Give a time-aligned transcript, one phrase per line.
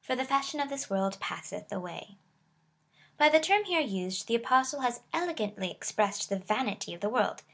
[0.00, 2.16] For the fashion of this world passeth away.
[3.16, 7.44] By the term here used, the Apostle has elegantly expressed the vanity of the world.